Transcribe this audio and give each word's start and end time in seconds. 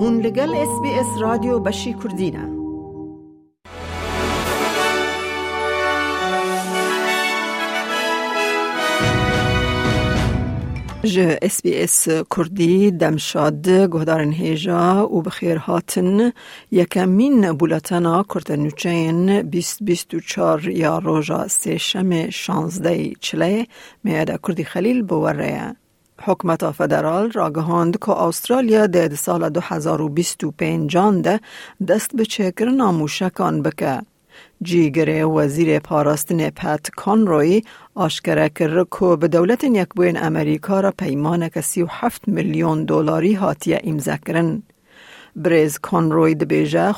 هون 0.00 0.20
لگل 0.20 0.54
اس 0.54 0.80
بی 0.82 0.90
اس 0.90 1.20
رادیو 1.20 1.58
بشی 1.58 1.94
کردینه 2.02 2.58
ج 11.04 11.18
اس 11.42 11.62
بی 11.62 11.82
اس 11.82 12.08
کردی 12.08 12.90
دمشاد 12.90 13.68
گهدارن 13.68 14.32
هیجا 14.32 15.08
و 15.12 15.22
بخیر 15.22 15.56
هاتن. 15.56 16.32
یکمین 16.70 17.52
بولتنا 17.52 18.22
کرتنوچین 18.22 19.42
بیست 19.42 19.82
بیست 19.82 20.14
و 20.14 20.20
چار 20.20 20.68
یا 20.68 20.98
روژا 20.98 21.48
سه 21.48 21.78
شم 21.78 22.30
شانزده 22.30 23.12
چله. 23.20 23.66
میاده 24.04 24.38
کردی 24.46 24.64
خلیل 24.64 25.02
بوره. 25.02 25.76
حکمت 26.22 26.70
فدرال 26.70 27.30
را 27.30 27.50
گهاند 27.50 27.98
که 27.98 28.10
استرالیا 28.10 28.86
در 28.86 29.14
سال 29.14 29.48
2025 29.48 30.96
ده 30.96 31.40
دست 31.88 32.16
به 32.16 32.24
چکر 32.24 32.64
ناموشکان 32.64 33.62
بکه. 33.62 34.00
جیگر 34.62 35.26
وزیر 35.26 35.78
پاراستن 35.78 36.50
پت 36.50 36.90
کانروی 36.90 37.62
آشکره 37.94 38.48
کرد 38.48 38.86
که 39.00 39.16
به 39.16 39.28
دولت 39.28 39.64
یک 39.64 39.88
بوین 39.96 40.22
امریکا 40.22 40.80
را 40.80 40.90
پیمان 40.98 41.48
که 41.48 41.60
37 41.60 42.28
میلیون 42.28 42.84
دلاری 42.84 43.34
هاتیه 43.34 43.80
امضا 43.84 44.16
کرن. 44.16 44.62
بریز 45.38 45.78
کانروی 45.78 46.34
دبیجه 46.34 46.92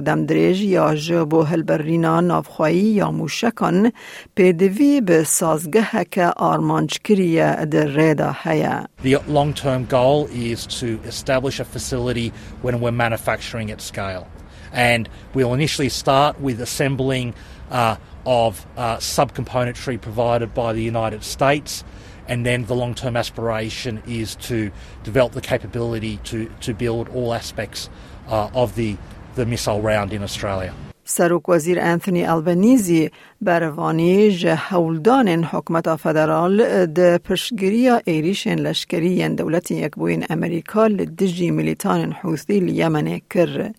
دم 0.00 0.26
دریج 0.26 0.60
یا 0.60 0.94
جبو 0.94 1.42
هلبرینا 1.42 2.20
نافخوایی 2.20 2.78
یا 2.78 3.10
موشکان 3.10 3.92
پیدوی 4.34 5.00
به 5.00 5.24
سازگه 5.24 6.04
که 6.10 6.26
آرمانج 6.26 6.98
کریه 7.04 7.64
در 7.64 7.86
ریدا 7.86 8.36
هیا. 8.42 8.84
The 9.04 9.18
long-term 9.28 9.86
goal 9.90 10.28
is 10.32 10.66
to 10.80 10.86
establish 11.08 11.60
a 11.60 11.64
facility 11.64 12.32
when 12.62 12.80
we're 12.80 12.98
manufacturing 13.06 13.70
at 13.70 13.80
scale. 13.80 14.26
And 14.71 15.09
we'll 15.33 15.53
initially 15.53 15.89
start 15.89 16.39
with 16.39 16.61
assembling 16.61 17.33
uh, 17.71 17.95
of 18.25 18.65
uh, 18.77 18.97
subcomponentry 18.97 19.99
provided 19.99 20.53
by 20.53 20.73
the 20.73 20.83
United 20.83 21.23
States. 21.23 21.83
And 22.27 22.45
then 22.45 22.65
the 22.65 22.75
long 22.75 22.93
term 22.93 23.15
aspiration 23.15 24.01
is 24.05 24.35
to 24.49 24.71
develop 25.03 25.31
the 25.33 25.41
capability 25.41 26.17
to, 26.25 26.51
to 26.61 26.73
build 26.73 27.07
all 27.09 27.33
aspects 27.33 27.89
uh, 28.27 28.49
of 28.53 28.75
the, 28.75 28.97
the 29.35 29.45
missile 29.45 29.81
round 29.81 30.13
in 30.13 30.23
Australia. 30.23 30.73
سروک 31.09 31.49
وزیر 31.49 31.79
انتونی 31.79 32.25
البنیزی 32.25 33.11
بروانی 33.41 34.31
جه 34.31 34.55
هولدان 34.55 35.43
حکمت 35.43 35.95
فدرال 35.95 36.85
ده 36.85 37.17
پشگیری 37.17 37.89
ایریشن 38.05 38.55
لشکری 38.59 39.29
دولت 39.29 39.71
یک 39.71 39.95
بوین 39.95 40.25
امریکا 40.29 40.87
لدجی 40.87 41.51
ملیتان 41.51 42.11
حوثی 42.11 42.59
لیمن 42.59 43.19
کر. 43.29 43.71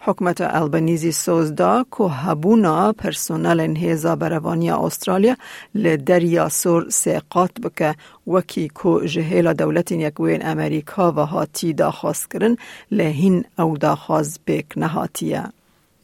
حکمت 0.00 0.40
البنیزی 0.40 1.12
سوزدا 1.12 1.84
که 1.98 2.04
هبونا 2.04 2.92
پرسونل 2.92 3.60
انهیزا 3.60 4.16
بروانی 4.16 4.70
استرالیا 4.70 5.36
لدریا 5.74 6.48
سور 6.48 6.90
سیقات 6.90 7.60
بکه 7.60 7.94
وکی 8.26 8.70
که 8.82 9.08
جهیل 9.08 9.52
دولت 9.52 9.92
یکوین 9.92 10.46
امریکا 10.46 11.12
و 11.12 11.18
هاتی 11.26 11.72
داخواست 11.72 12.30
کرن 12.30 12.56
لهین 12.90 13.44
او 13.58 13.78
داخواست 13.78 14.40
بک 14.46 14.66
نهاتیه. 14.76 15.44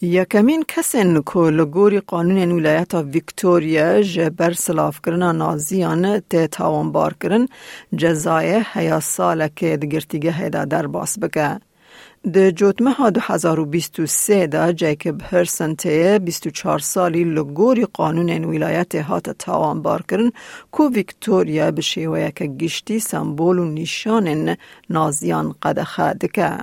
یکمین 0.00 0.64
کسین 0.68 1.22
که 1.22 1.38
لگوری 1.38 2.00
قانون 2.00 2.52
ولایت 2.52 2.94
ویکتوریا 2.94 4.02
جبر 4.02 4.52
سلاف 4.52 5.00
کرنا 5.06 5.32
نازیان 5.32 6.20
تی 6.20 6.46
تاوان 6.46 6.92
بار 6.92 7.14
کرن 7.20 7.48
جزای 7.96 8.62
هیا 8.72 9.00
سال 9.00 9.48
که 9.48 9.76
دگرتیگه 9.76 10.32
هیدا 10.32 10.64
در 10.64 10.86
باس 10.86 11.18
بکه. 11.18 11.60
د 12.24 12.50
جوتمه 12.50 12.92
ها 12.92 13.10
2023 13.10 14.46
دا 14.46 14.72
جیکب 14.72 15.20
هرسن 15.22 15.74
ته 15.74 16.18
24 16.18 16.78
سالی 16.78 17.24
لگوری 17.24 17.84
قانون 17.84 18.44
ولایت 18.44 18.94
هات 18.94 19.30
تاوان 19.30 19.82
بار 19.82 20.02
کرن 20.02 20.32
کو 20.70 20.88
ویکتوریا 20.88 21.70
به 21.70 21.82
شیوه 21.82 22.30
که 22.30 22.46
گشتی 22.46 23.00
سمبول 23.00 23.58
و 23.58 23.64
نشان 23.64 24.56
نازیان 24.90 25.54
قدخه 25.62 26.12
دکه. 26.12 26.58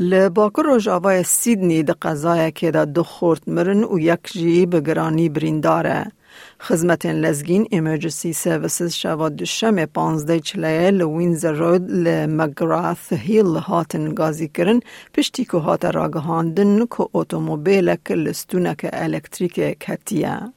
لباکر 0.00 0.62
روژاوای 0.62 1.22
سیدنی 1.22 1.82
ده 1.82 1.92
قضای 1.92 2.52
که 2.52 2.70
دا 2.70 2.84
دو 2.84 3.02
خورد 3.02 3.42
مرن 3.46 3.84
و 3.84 3.98
یک 3.98 4.32
جی 4.32 4.66
بگرانی 4.66 5.28
برینداره. 5.28 6.12
خدمت 6.60 7.06
لزگین 7.06 7.66
ایمرجنسی 7.70 8.32
سرویسز 8.32 8.92
شواد 8.92 9.36
دوشم 9.36 9.84
پانزده 9.84 10.40
چلیه 10.40 10.90
لوینزر 10.90 11.52
رود 11.52 11.90
لمگراث 11.90 13.12
هیل 13.12 13.56
هاتن 13.56 14.14
گازی 14.14 14.48
کرن 14.48 14.80
پشتی 15.14 15.44
که 15.44 15.56
هات 15.56 15.84
راگهاندن 15.84 16.86
که 16.86 17.06
اتومبیلک 17.14 18.10
لستونک 18.10 18.88
الکتریک 18.92 19.54
کتیه. 19.54 20.52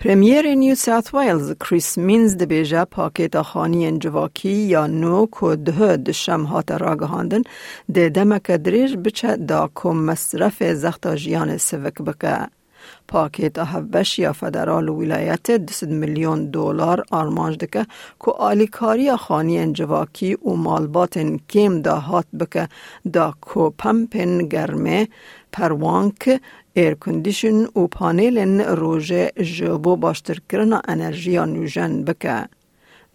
پریمیر 0.00 0.54
نیو 0.54 0.74
ساوت 0.74 1.14
ویلز 1.14 1.52
کریس 1.60 1.98
مینز 1.98 2.36
ده 2.36 2.46
بیجه 2.46 2.84
پاکیت 2.84 3.42
خانی 3.42 3.86
انجواکی 3.86 4.48
یا 4.48 4.86
نو 4.86 5.26
که 5.26 5.56
ده 5.56 5.96
دشم 5.96 6.42
هات 6.42 6.70
راگهاندن 6.70 7.42
ده 7.94 8.08
دمک 8.08 8.50
دریج 8.50 8.96
بچه 8.96 9.36
دا 9.36 9.70
که 9.82 9.88
مصرف 9.88 10.62
زخت 10.62 11.14
جیان 11.16 11.56
سوک 11.56 11.94
بکه. 11.94 12.59
پاکیت 13.08 13.58
هفبش 13.58 14.18
یا 14.18 14.32
فدرال 14.32 14.88
ولایت 14.88 15.50
200 15.50 15.88
میلیون 15.88 16.50
دلار 16.50 17.04
آرمانج 17.10 17.56
دکه 17.56 17.86
که 18.20 18.30
آلیکاری 18.30 19.16
خانی 19.16 19.58
انجواکی 19.58 20.34
و 20.34 20.50
مالبات 20.50 21.18
کم 21.50 21.82
دا 21.82 21.96
هات 21.96 22.26
بکه. 22.40 22.68
دا 23.12 23.34
کو 23.40 23.70
پمپن 23.70 24.38
گرمه 24.38 25.08
پروانک 25.52 26.40
ایر 26.74 26.94
کندیشن 26.94 27.64
و 27.64 27.86
پانیل 27.86 28.60
روژه 28.60 29.32
جبو 29.56 29.96
باشتر 29.96 30.38
کرنا 30.48 30.82
انرژی 30.88 31.38
نوژن 31.38 32.04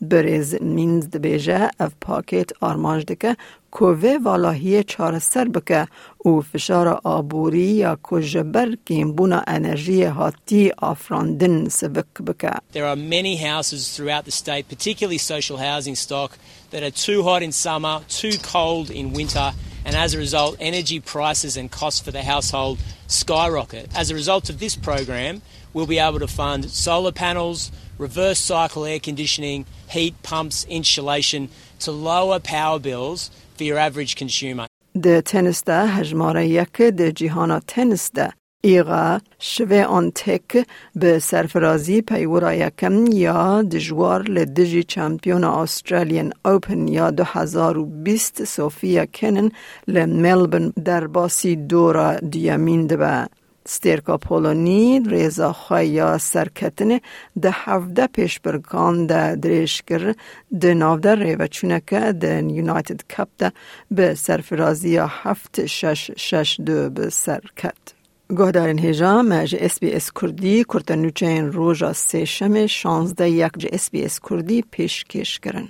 بریز 0.01 0.61
مینز 0.61 1.09
دبیجه 1.09 1.69
اف 1.79 1.91
پاکیت 2.01 2.49
آرمانج 2.61 3.05
دکه 3.05 3.37
کوه 3.71 4.17
والاهی 4.23 4.83
چار 4.83 5.19
سر 5.19 5.45
بکه 5.47 5.87
و 6.25 6.41
فشار 6.41 7.01
آبوری 7.03 7.59
یا 7.59 7.99
کجبر 8.03 8.75
کیمبونا 8.85 9.43
انرژی 9.47 10.03
هاتی 10.03 10.71
آفراندن 10.77 11.69
سبک 11.69 12.21
بکه. 12.27 12.51
There 12.73 12.85
are 12.85 12.95
many 12.95 13.35
houses 13.35 13.97
throughout 13.97 14.25
the 14.25 14.31
state, 14.31 14.65
particularly 14.69 15.17
social 15.17 15.57
housing 15.57 15.95
stock, 15.95 16.31
that 16.71 16.83
are 16.83 16.91
too 16.91 17.23
hot 17.23 17.41
in 17.43 17.51
summer, 17.51 18.01
too 18.21 18.37
cold 18.53 18.89
in 18.89 19.13
winter, 19.13 19.53
and 19.84 19.94
as 19.96 20.14
a 20.14 20.18
result, 20.18 20.56
energy 20.60 21.00
prices 21.00 21.56
and 21.56 21.70
costs 21.70 22.00
for 22.00 22.10
the 22.10 22.22
household 22.22 22.78
skyrocket. 23.06 23.88
As 23.94 24.10
a 24.10 24.14
result 24.14 24.50
of 24.50 24.58
this 24.58 24.76
program, 24.76 25.42
we'll 25.72 25.86
be 25.86 25.98
able 25.98 26.20
to 26.20 26.26
fund 26.26 26.70
solar 26.70 27.12
panels, 27.12 27.70
reverse 27.98 28.38
cycle 28.38 28.84
air 28.84 29.00
conditioning, 29.00 29.66
heat 29.88 30.14
pumps, 30.22 30.66
insulation 30.68 31.48
to 31.80 31.90
lower 31.92 32.38
power 32.38 32.78
bills 32.78 33.30
for 33.56 33.64
your 33.64 33.78
average 33.78 34.16
consumer. 34.16 34.66
ده 34.94 35.20
تنس 35.20 35.62
ده 35.64 35.86
هجماره 35.86 36.46
یک 36.46 36.82
ده 36.82 37.10
جیهانا 37.10 37.60
تنس 37.66 38.10
ده 38.10 38.34
ایغا 38.63 39.19
شوه 39.39 39.83
آن 39.83 40.11
تک 40.11 40.67
به 40.95 41.19
سرفرازی 41.19 42.01
پیورا 42.01 42.53
یکم 42.53 43.05
یا 43.07 43.61
دجوار 43.61 44.21
لدجی 44.23 44.83
چمپیون 44.83 45.43
آسترالین 45.43 46.33
اوپن 46.45 46.87
یا 46.87 47.11
2020 47.11 48.43
سوفیا 48.43 49.05
کنن 49.05 49.51
لملبن 49.87 50.73
در 50.85 51.07
باسی 51.07 51.55
دورا 51.55 52.15
دیامین 52.15 52.87
ده 52.87 53.27
ستیرکا 53.67 54.17
پولونی 54.17 54.99
ریزا 55.09 55.53
خوایا 55.53 56.17
سرکتن 56.17 56.99
ده 57.41 57.51
هفده 57.51 58.07
پیش 58.07 58.39
برگان 58.39 59.05
ده 59.07 59.35
دریش 59.35 59.81
کر 59.81 60.15
ده 60.61 60.73
ناو 60.73 60.99
ده 60.99 61.15
ریوه 61.15 61.47
چونکه 61.47 62.11
ده 62.11 62.43
یونایتد 62.57 63.01
کپ 63.09 63.27
ده 63.37 63.51
به 63.91 64.15
سرفرازی 64.15 64.97
هفت 64.97 65.65
شش 65.65 66.11
شش 66.17 66.59
دو 66.65 66.89
به 66.89 67.09
سرکت. 67.09 67.94
گهدارین 68.29 68.79
هیجا 68.79 69.21
مج 69.21 69.55
اس 69.59 69.79
بی 69.79 69.91
اس 69.91 70.11
کردی 70.21 70.63
کرتنوچین 70.63 71.51
روژا 71.51 71.93
سه 71.93 72.25
شم 72.25 72.67
شانزده 72.67 73.29
یک 73.29 73.51
جه 73.57 73.69
اس 73.73 73.89
بی 73.89 74.05
اس 74.05 74.19
کردی 74.29 74.61
پیش 74.71 75.03
کش 75.03 75.39
کرن. 75.39 75.67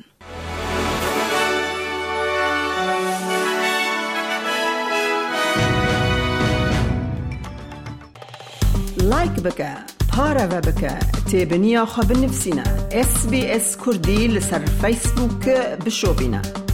لایک 8.97 9.31
بکە 9.31 9.71
پارەوە 10.11 10.59
بکە 10.67 10.93
تێبنییا 11.29 11.85
خە 11.93 12.03
بنفسینە 12.09 12.67
SسBS 13.09 13.67
کوردی 13.81 14.21
لەسەر 14.35 14.63
فیسبووکە 14.81 15.59
بشۆبینە. 15.83 16.64